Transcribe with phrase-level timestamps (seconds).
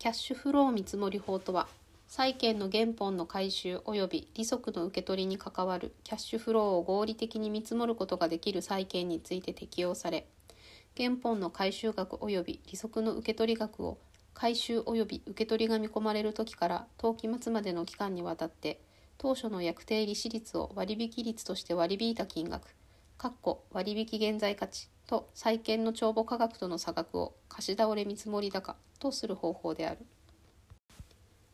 [0.00, 1.68] キャッシュフロー見積もり法とは、
[2.08, 10.26] 債券の原本の回収及び利息の受け取りに関わるキャッシュフローを合理的に見積もることができる債券について適用され、
[10.96, 13.98] 原本の回収額及び利息の受け取り額を
[14.32, 18.80] 回収及び受け取りが見込まれる時から当期末までの期間にわたって
[19.18, 22.74] 当初の約定利子率を割引率として割り引いた金額
[23.70, 30.06] 割引現在価値と債券の帳簿価格との差額を貸し倒れ見積高とする方法である。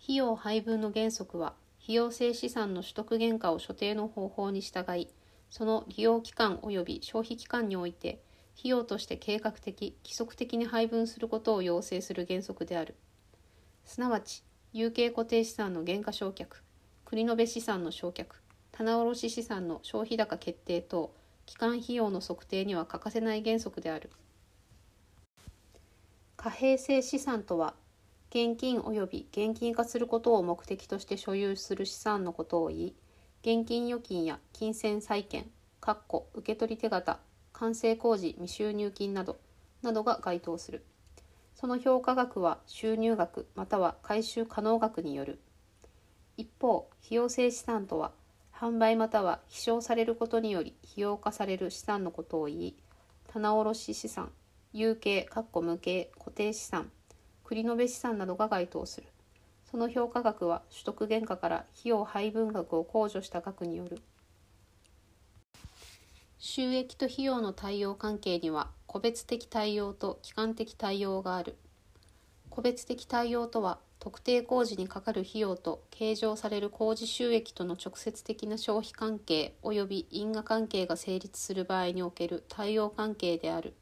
[0.00, 5.08] 費用配分の原則は、費用性資産の取得原価を所定の方法に従い、
[5.50, 8.22] その利用期間及び消費期間において、
[8.56, 12.94] 費用として計画的、規則的に配分することを要請する原則である。
[13.84, 16.46] すなわち、有形固定資産の原価償却、
[17.04, 18.26] 繰延資産の償却、
[18.70, 21.12] 棚卸資産の消費高決定等、
[21.46, 24.10] 期間費用の測定には欠かせない原則である。
[26.36, 27.74] 貨幣性資産とは、
[28.30, 32.94] 現金及び現金化することを目的として所有する資産のことを言い、
[33.42, 35.50] 現金預金や金銭債券、
[36.34, 37.18] 受取手形、
[37.52, 39.38] 完成工事未収入金など、
[39.82, 40.84] などが該当する。
[41.54, 45.40] その評価額は収入額または回収可能額による。
[46.36, 48.12] 一方、費用性資産とは、
[48.60, 52.76] 販売または飛翔されることにより費用化される資産のことを言い、
[53.32, 54.30] 棚卸資産、
[54.74, 55.26] 有形、
[55.62, 56.90] 無形、固定資産、
[57.42, 59.06] 繰延資産などが該当する。
[59.70, 64.02] その評価額は取得原価から費用配分額を控除した額による。
[66.38, 71.56] 収益と費用の対応関係には個別的対応と期間的対応がある。
[72.50, 83.74] 個別的対応とは特定工事にかかる費用と計上される工事収益との直接的な消費関係及び因果関係が成立する場合における対応関係である。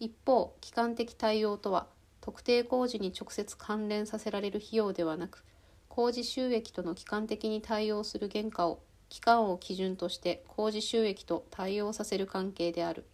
[0.00, 1.86] 一方、期間的対応とは、
[2.20, 5.44] 特定工事に直接関連させられる費用ではなく、
[5.88, 13.04] 工事収益との期間的に対応する原価を、期間を基準として工事収益と対応させる関係である。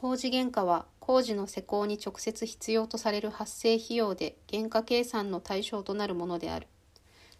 [0.00, 6.68] 工事原価は工事の施工に直接必要とされる発生費用で原価計算の対象となるものである。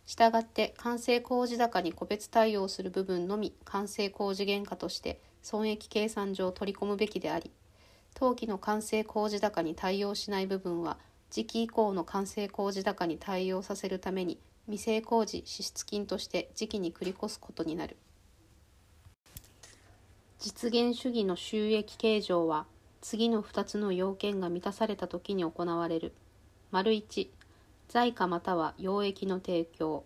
[0.05, 7.51] したがって完成工事高に個別対応する部分のみ完成工事原価として損益計算上取り込むべきであり、
[8.13, 10.99] 当期の完成工事高に対応しない部分は
[11.31, 17.97] 時期以降の完成工事高に対応させるために未成工事支出金として時期に繰り越すことになる。
[20.43, 22.65] 実現主義の収益計上は
[23.03, 26.15] 次の2つの要件が満たされたときに行われる。
[26.71, 27.29] 丸1、
[27.89, 30.03] 財貨または溶液の提供。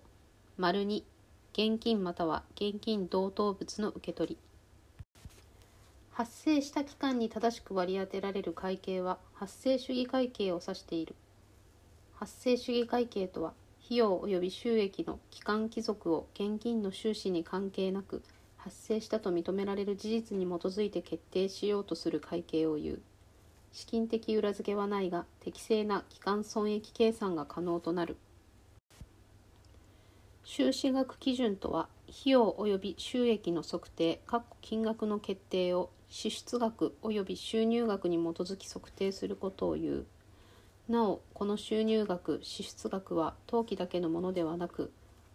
[0.58, 1.04] 丸2、
[1.52, 4.38] 現金または現金同等物の受け取り。
[6.10, 11.14] 発生した期間に正しく割り当てられる会計は発生主義会計を指している。
[12.16, 13.52] 発生主義会計とは、
[13.84, 18.24] 費用及び収益の期間帰属を現金の収支に関係なく
[18.64, 23.02] 発生したと認められる事実に基づいて決定しようとする会計を言う。
[23.72, 28.16] 資金的裏付けはないが、適正な期間損益計算が可能となる。
[30.44, 34.22] 収支額基準とは、費用及び収益の測定、
[34.62, 40.06] 金額の決定を支出額及び収入額に基づき測定することを言う。
[40.88, 44.90] なお、この収入額、支出額は当期だけのものではなく、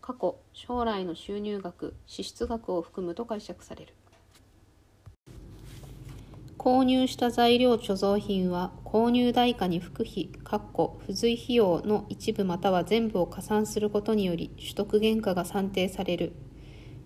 [0.09, 3.94] 過去、将来の収入額、支出額を含むと解釈される。
[6.58, 16.34] 購入した材料貯蔵品は購入代価に副費、付随費用の一部または全部を加算することにより取得原価が算定される。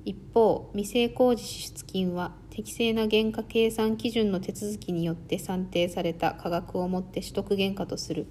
[0.06, 8.28] 一方、未成工事支出金は適正な原価計算基準の手続きによって算定された価格をもって取得原価とする。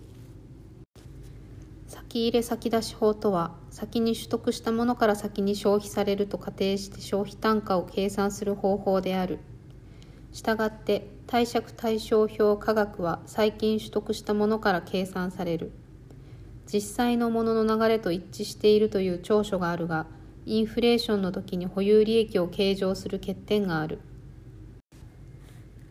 [1.92, 9.40] 先入れ先出し法とは、先に取得したものから先に消費されると仮定して消費単価を計算する方法である。
[10.32, 15.70] したがって、貸借対照表価格は最近取得したものから計算される。
[16.66, 20.06] 実際のものの流れと一致しているという長所があるが、
[20.46, 24.00] インフレーションの時に保有利益を計上する欠点がある。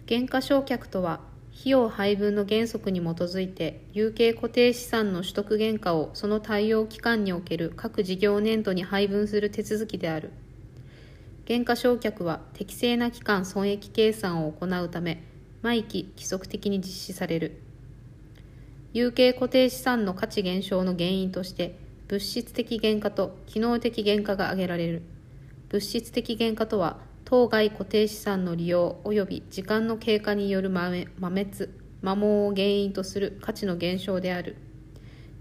[0.07, 1.19] 減価償却とは、
[1.59, 10.31] 費用配分の原則に基づいて有形固定資産の取得原価をその対応期間における各事業年度に配分する手続きである。
[11.47, 15.23] 原価償却は適正な期間損益計算を行うため、
[15.61, 17.61] 毎期規則的に実施される。
[18.93, 21.77] 有形固定資産の価値減少の原因として、
[22.07, 25.01] 物質的原価と機能的原価が挙げられる。
[25.69, 26.99] 物質的原価とは、
[27.31, 31.09] 当該固定資産の利用及び時間の経過による磨滅、
[32.01, 34.57] 摩耗を原因とする価値の減少である。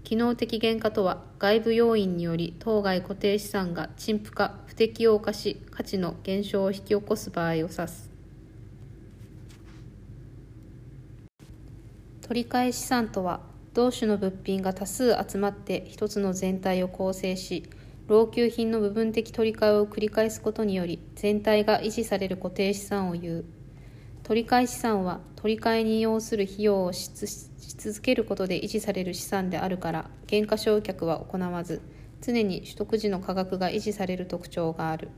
[0.05, 8.09] 機能的原価とは外部要因により当該固定資産が陳腐化不適用化し価値の減少を引き起こす場合を指す
[12.21, 13.41] 取り替え資産とは
[13.73, 17.69] 同種の物品が多数集まって一つの全体を構成し
[18.07, 23.45] 老朽品の部分的取り替えを繰り返すことにより全体が維持される固定資産を言う。
[24.23, 31.81] 取り替え資産は取り替えに要する費用をし続けることで維持される資産であるから減価償却は行わず
[32.21, 35.09] 常に取得時の価格が維持される特徴がある。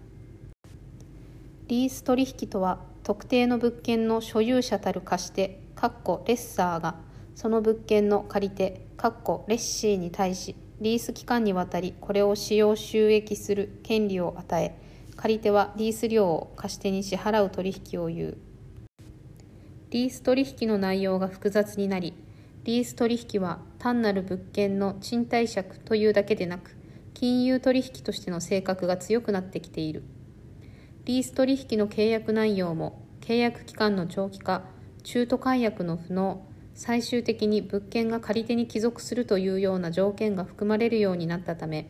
[1.68, 6.96] リース取引とは特定の物件の所有者たる貸し手レッサーが
[7.36, 14.78] その物件の借り手レッシーに対しリース期間にわたりこれを使用収益する権利を与え
[15.16, 18.38] 借り手はリース料を貸し手に支払う取引を言う。
[19.92, 22.14] リース取引の内容が複雑になり
[22.64, 26.76] リース取引は単なる物件の賃貸借というだけでなく
[27.14, 30.04] 金融取引としての性格が強くなってきている。
[31.06, 34.64] リース取引の契約内容も契約期間の長期化
[35.04, 41.90] 中途解約の不能最終的に物件が借り手に帰属するというような条件が含まれるようになったため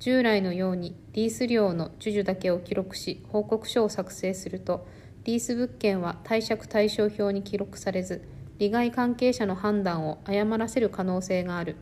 [0.00, 4.86] 従来のようにリース料の授受だけを記録し報告書を作成すると
[5.24, 8.22] リース物件は貸借対照表に記録されず
[8.58, 11.76] 利害関係者の判断を誤らせる可能性がある。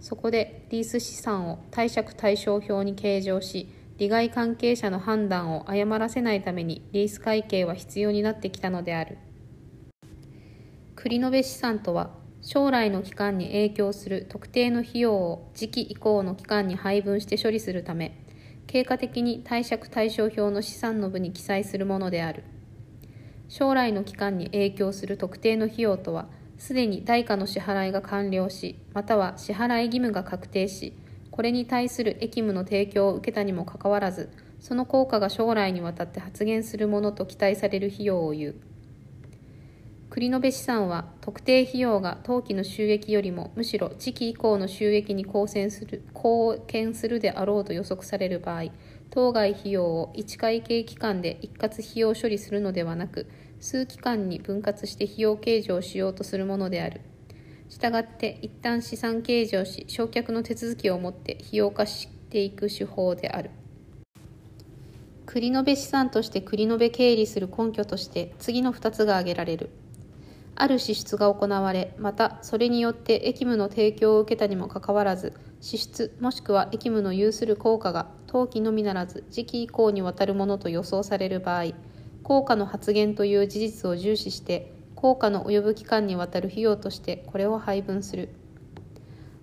[0.00, 3.68] そこでリース資産を貸借対照表に計上し
[3.98, 9.18] 利害関係者の判断を誤らせないためにリース会計は必要になってきたのである。
[11.02, 12.10] 繰延資産とは
[12.42, 18.22] 将来の期間に影響する特定の費用を時期以降の期間に配分して処理するため
[18.66, 22.44] 経過的に貸借対照表の資産の部に記載するものである。
[23.48, 30.96] 将来の期間に影響する特定の費用とはすでに代価の支払いが完了しまたは支払い義務が確定し
[31.30, 34.30] これに対する役務の提供を受けたにもかかわらず
[34.60, 38.69] その効果が将来にわたって発現するものと期待される費用を言う。
[40.10, 48.64] 繰延資産は特定費用が当期の収益よりもむしろ時期以降の収益に貢献する貢献するであろうと予測される場合
[49.10, 53.30] 当該費用を1会計期間で一括費用処理するのではなく
[53.60, 57.02] 数期間に分割して費用計上しようとするものである。
[57.68, 63.50] したがって一旦資産計上し償却の手続きをもって費用化していく手法である。
[65.26, 69.70] 繰延資産として繰延経理する根拠として次の2つが挙げられる。
[70.60, 81.72] ある支出が行われ、またそれによって役務の提供を受けたにもかかわらず、支出もしくは役務の有する効果が当期のみならず時期以降にわたるものと予想される場合、
[82.22, 88.28] 効果の発言という事実を重視して効果の及ぶ期間にわたる費用としてこれを配分する。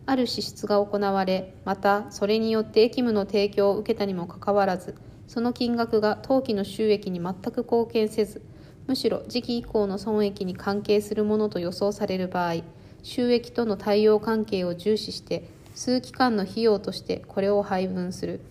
[0.05, 4.95] ある支出が行われまたそれによって役務の提供を受けたにもかかわらず
[5.27, 8.41] その金額が当期の収益に全く貢献せず
[8.87, 12.63] むしろ時期以降の損益に関係するものと予想される場合
[13.03, 18.41] 収益との対応関係を重視して数期間の費用としてこれを配分する。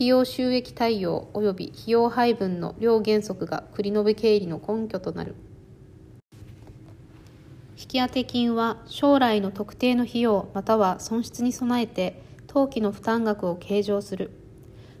[0.00, 5.34] 費用収益対応及び費用配分の両原則が繰延経理の根拠となる
[7.76, 14.30] 引当金は将来の特定の費用または損失に備えて当期の負担額を計上する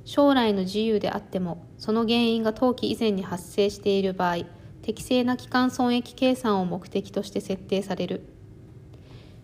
[0.04, 4.44] 将来の自由であってもその原因が当期以前に発生している場合
[4.82, 8.22] 適正な期間損益計算を目的として設定される。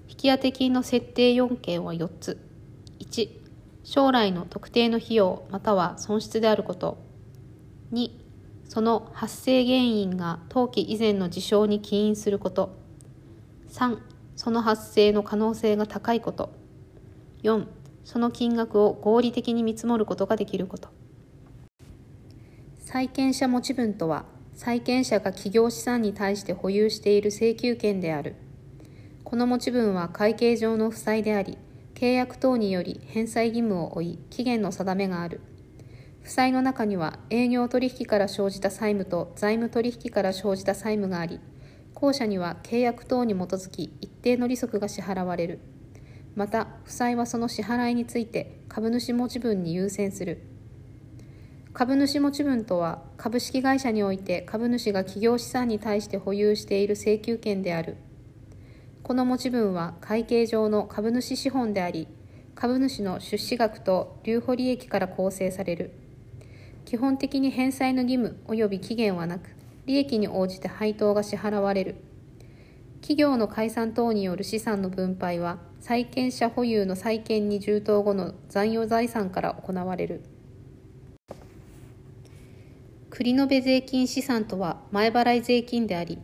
[0.08, 2.38] 引当金の設定4件は4つ。
[3.00, 3.28] 1
[3.84, 6.98] 将来の特定の費用または損失であること。
[7.92, 8.10] 2
[8.68, 12.76] その発生原因が当期以前の事象に起因すること。
[13.70, 13.98] 3
[14.36, 16.50] その発生の可能性が高いこと。
[17.42, 17.66] 4
[18.06, 20.90] その金額を合理的に見積もることができること。
[22.78, 28.36] 債権者持ち分とは債権者が企業資産に対して保有している請求権である。
[29.24, 31.58] この持ち分は会計上の負債であり
[31.94, 35.40] 契約等により返済義務を負い期限の定めがある。
[36.22, 41.40] 負債の中には営業取引から生じた債務と財務取引から生じた債務があり
[41.92, 45.58] 後者には契約等に基づき一定の利息が支払われる。
[46.36, 50.42] また負債はその支払いについて株主持ち分に優先する
[51.72, 57.96] 株主持ち分とは株式会社において株主が企業資産に対して保有している請求権である
[59.06, 62.08] この持ち分は会計上の株主資本であり、
[62.56, 65.92] 株主の出資額と留保利益から構成される。
[66.84, 69.50] 基本的に返済の義務及び期限はなく、
[69.84, 71.94] 利益に応じて配当が支払われる。
[73.00, 80.20] 企業の解散等による資産の分配は債権者保有の債権に充当後の残余財産から行われる。
[83.08, 86.18] 繰延税金資産とは前払い税金であり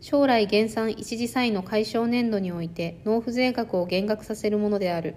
[0.00, 5.16] 将来減産一時債の解消年度において納付税額を減額させるものである。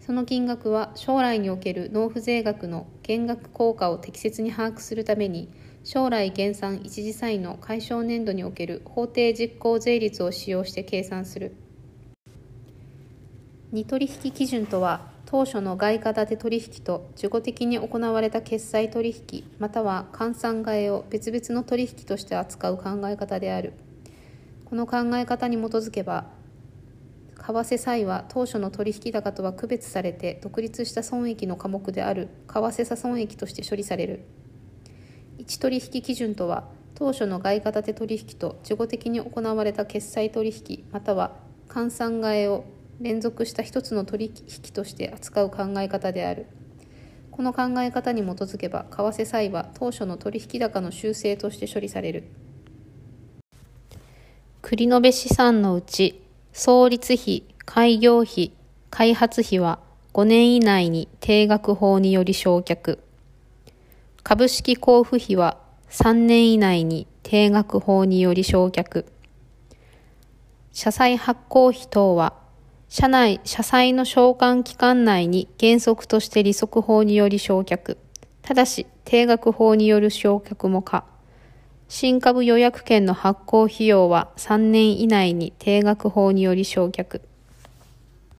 [0.00, 5.48] その金額は将来における納付税額の減額効果を適切に把握するために
[5.84, 11.54] 将来減産一時債の解消年度における法定実効税率を使用して計算する。
[13.72, 23.72] 二取引基準とは当初の外貨建て取引と事後的に行われた決済取引または換算替えを別々の取引として扱う考え方である。
[24.64, 26.26] この考え方に基づけば
[27.36, 34.24] 為替差異は当初の取引高とは区別されて独立した損益の科目である為替差損益として処理される。
[35.38, 41.36] 1取引基準とは当初の外貨建て取引と事後的に行われた決済取引または
[41.68, 42.64] 換算替えを
[43.00, 46.46] 連続した一つの取引として扱う考え方である。
[47.30, 52.24] この考え方に基づけば為替差異は当初の取引高の修正として処理される。
[54.62, 56.22] 繰延資産のうち
[56.52, 58.52] 創立費開業費
[58.90, 59.78] 開発費は
[60.14, 62.98] 5年以内に定額法により償却。
[64.22, 65.58] 株式交付費は
[65.90, 69.04] 3年以内に定額法により償却。
[70.72, 72.34] 社債発行費等は、
[72.88, 77.96] 社内、社債の償還期間内に原則として利息法により償却。
[78.42, 81.04] ただし、定額法による償却も可。
[81.88, 87.22] 新株予約権の発行費用は3年以内に定額法により償却。